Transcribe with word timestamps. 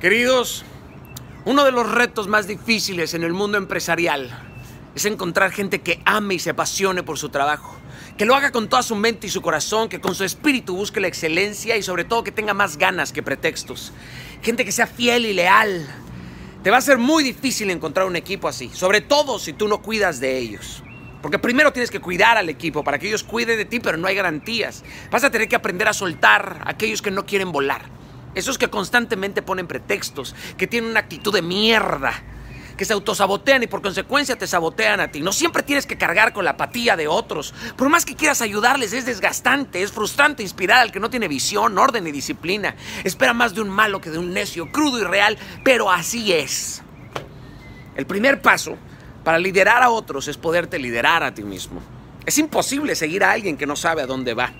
Queridos, 0.00 0.64
uno 1.44 1.64
de 1.64 1.72
los 1.72 1.90
retos 1.90 2.28
más 2.28 2.46
difíciles 2.46 3.14
en 3.14 3.24
el 3.24 3.32
mundo 3.32 3.58
empresarial 3.58 4.30
es 4.94 5.04
encontrar 5.06 5.50
gente 5.50 5.80
que 5.80 6.00
ame 6.04 6.34
y 6.34 6.38
se 6.38 6.50
apasione 6.50 7.02
por 7.02 7.18
su 7.18 7.30
trabajo, 7.30 7.76
que 8.16 8.24
lo 8.24 8.36
haga 8.36 8.52
con 8.52 8.68
toda 8.68 8.84
su 8.84 8.94
mente 8.94 9.26
y 9.26 9.30
su 9.30 9.42
corazón, 9.42 9.88
que 9.88 10.00
con 10.00 10.14
su 10.14 10.22
espíritu 10.22 10.76
busque 10.76 11.00
la 11.00 11.08
excelencia 11.08 11.76
y 11.76 11.82
sobre 11.82 12.04
todo 12.04 12.22
que 12.22 12.30
tenga 12.30 12.54
más 12.54 12.76
ganas 12.76 13.12
que 13.12 13.24
pretextos. 13.24 13.92
Gente 14.40 14.64
que 14.64 14.70
sea 14.70 14.86
fiel 14.86 15.26
y 15.26 15.32
leal. 15.32 15.84
Te 16.62 16.70
va 16.70 16.76
a 16.76 16.80
ser 16.80 16.98
muy 16.98 17.24
difícil 17.24 17.68
encontrar 17.68 18.06
un 18.06 18.14
equipo 18.14 18.46
así, 18.46 18.70
sobre 18.72 19.00
todo 19.00 19.40
si 19.40 19.52
tú 19.52 19.66
no 19.66 19.82
cuidas 19.82 20.20
de 20.20 20.38
ellos. 20.38 20.84
Porque 21.20 21.40
primero 21.40 21.72
tienes 21.72 21.90
que 21.90 21.98
cuidar 21.98 22.38
al 22.38 22.48
equipo 22.48 22.84
para 22.84 23.00
que 23.00 23.08
ellos 23.08 23.24
cuiden 23.24 23.58
de 23.58 23.64
ti, 23.64 23.80
pero 23.80 23.98
no 23.98 24.06
hay 24.06 24.14
garantías. 24.14 24.84
Vas 25.10 25.24
a 25.24 25.30
tener 25.32 25.48
que 25.48 25.56
aprender 25.56 25.88
a 25.88 25.92
soltar 25.92 26.62
a 26.64 26.70
aquellos 26.70 27.02
que 27.02 27.10
no 27.10 27.26
quieren 27.26 27.50
volar. 27.50 27.97
Esos 28.34 28.58
que 28.58 28.70
constantemente 28.70 29.42
ponen 29.42 29.66
pretextos, 29.66 30.34
que 30.56 30.66
tienen 30.66 30.90
una 30.90 31.00
actitud 31.00 31.32
de 31.32 31.42
mierda, 31.42 32.12
que 32.78 32.84
se 32.84 32.94
autosabotean 32.94 33.64
y 33.64 33.66
por 33.66 33.82
consecuencia 33.82 34.38
te 34.38 34.46
sabotean 34.46 35.00
a 35.00 35.10
ti. 35.10 35.20
No 35.20 35.32
siempre 35.32 35.62
tienes 35.62 35.84
que 35.84 35.98
cargar 35.98 36.32
con 36.32 36.44
la 36.44 36.52
apatía 36.52 36.96
de 36.96 37.08
otros. 37.08 37.52
Por 37.76 37.90
más 37.90 38.06
que 38.06 38.14
quieras 38.14 38.40
ayudarles, 38.40 38.94
es 38.94 39.04
desgastante, 39.04 39.82
es 39.82 39.92
frustrante 39.92 40.42
inspirar 40.42 40.78
al 40.78 40.92
que 40.92 41.00
no 41.00 41.10
tiene 41.10 41.28
visión, 41.28 41.76
orden 41.76 42.06
y 42.06 42.12
disciplina. 42.12 42.76
Espera 43.04 43.34
más 43.34 43.54
de 43.54 43.60
un 43.60 43.68
malo 43.68 44.00
que 44.00 44.10
de 44.10 44.18
un 44.18 44.32
necio, 44.32 44.70
crudo 44.70 45.00
y 45.00 45.04
real, 45.04 45.36
pero 45.64 45.90
así 45.90 46.32
es. 46.32 46.82
El 47.96 48.06
primer 48.06 48.40
paso 48.40 48.78
para 49.24 49.38
liderar 49.38 49.82
a 49.82 49.90
otros 49.90 50.28
es 50.28 50.36
poderte 50.36 50.78
liderar 50.78 51.24
a 51.24 51.34
ti 51.34 51.42
mismo. 51.42 51.82
Es 52.24 52.38
imposible 52.38 52.94
seguir 52.94 53.24
a 53.24 53.32
alguien 53.32 53.56
que 53.56 53.66
no 53.66 53.74
sabe 53.74 54.02
a 54.02 54.06
dónde 54.06 54.34
va. 54.34 54.52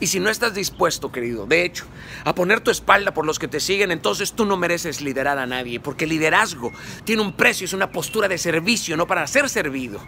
Y 0.00 0.06
si 0.06 0.18
no 0.18 0.30
estás 0.30 0.54
dispuesto, 0.54 1.12
querido, 1.12 1.46
de 1.46 1.64
hecho, 1.64 1.84
a 2.24 2.34
poner 2.34 2.60
tu 2.60 2.70
espalda 2.70 3.12
por 3.12 3.26
los 3.26 3.38
que 3.38 3.48
te 3.48 3.60
siguen, 3.60 3.90
entonces 3.90 4.32
tú 4.32 4.46
no 4.46 4.56
mereces 4.56 5.02
liderar 5.02 5.38
a 5.38 5.46
nadie, 5.46 5.78
porque 5.78 6.06
liderazgo 6.06 6.72
tiene 7.04 7.20
un 7.20 7.34
precio, 7.34 7.66
es 7.66 7.74
una 7.74 7.92
postura 7.92 8.26
de 8.26 8.38
servicio, 8.38 8.96
no 8.96 9.06
para 9.06 9.26
ser 9.26 9.50
servido. 9.50 10.00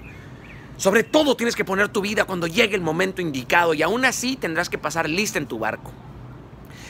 Sobre 0.78 1.04
todo 1.04 1.36
tienes 1.36 1.54
que 1.54 1.66
poner 1.66 1.90
tu 1.90 2.00
vida 2.00 2.24
cuando 2.24 2.46
llegue 2.46 2.74
el 2.74 2.80
momento 2.80 3.20
indicado 3.20 3.74
y 3.74 3.82
aún 3.82 4.06
así 4.06 4.36
tendrás 4.36 4.70
que 4.70 4.78
pasar 4.78 5.08
lista 5.08 5.38
en 5.38 5.46
tu 5.46 5.58
barco. 5.58 5.92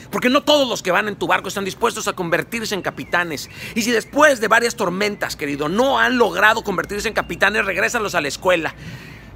Porque 0.09 0.29
no 0.29 0.43
todos 0.43 0.69
los 0.69 0.81
que 0.81 0.91
van 0.91 1.07
en 1.07 1.15
tu 1.15 1.27
barco 1.27 1.49
están 1.49 1.65
dispuestos 1.65 2.07
a 2.07 2.13
convertirse 2.13 2.73
en 2.73 2.81
capitanes. 2.81 3.49
Y 3.75 3.81
si 3.81 3.91
después 3.91 4.39
de 4.39 4.47
varias 4.47 4.75
tormentas, 4.75 5.35
querido, 5.35 5.69
no 5.69 5.99
han 5.99 6.17
logrado 6.17 6.63
convertirse 6.63 7.07
en 7.07 7.13
capitanes, 7.13 7.65
regrésalos 7.65 8.15
a 8.15 8.21
la 8.21 8.27
escuela. 8.29 8.75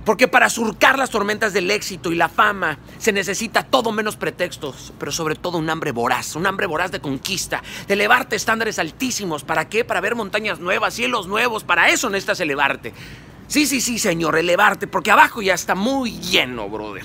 Porque 0.07 0.29
para 0.29 0.49
surcar 0.49 0.97
las 0.97 1.09
tormentas 1.09 1.51
del 1.51 1.69
éxito 1.69 2.13
y 2.13 2.15
la 2.15 2.29
fama 2.29 2.79
se 2.97 3.11
necesita 3.11 3.63
todo 3.63 3.91
menos 3.91 4.15
pretextos, 4.15 4.93
pero 4.97 5.11
sobre 5.11 5.35
todo 5.35 5.57
un 5.57 5.69
hambre 5.69 5.91
voraz, 5.91 6.37
un 6.37 6.47
hambre 6.47 6.65
voraz 6.65 6.91
de 6.91 7.01
conquista, 7.01 7.61
de 7.89 7.95
elevarte 7.95 8.37
estándares 8.37 8.79
altísimos. 8.79 9.43
¿Para 9.43 9.67
qué? 9.67 9.83
Para 9.83 9.99
ver 9.99 10.15
montañas 10.15 10.61
nuevas, 10.61 10.93
cielos 10.93 11.27
nuevos. 11.27 11.65
Para 11.65 11.89
eso 11.89 12.09
necesitas 12.09 12.39
elevarte. 12.39 12.93
Sí, 13.47 13.65
sí, 13.67 13.81
sí, 13.81 13.99
señor, 13.99 14.37
elevarte, 14.37 14.87
porque 14.87 15.11
abajo 15.11 15.41
ya 15.41 15.55
está 15.55 15.75
muy 15.75 16.17
lleno, 16.21 16.69
brother. 16.69 17.03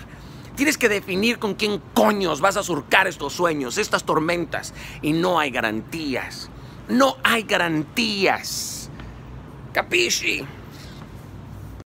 Tienes 0.55 0.79
que 0.79 0.89
definir 0.89 1.41
con 1.41 1.55
quién 1.55 1.83
coños 1.95 2.41
vas 2.41 2.57
a 2.57 2.63
surcar 2.63 3.09
estos 3.09 3.33
sueños, 3.33 3.79
estas 3.79 4.05
tormentas. 4.05 4.75
Y 5.03 5.13
no 5.13 5.41
hay 5.41 5.51
garantías. 5.51 6.51
No 6.89 7.17
hay 7.25 7.43
garantías. 7.43 8.91
Capisci? 9.73 10.47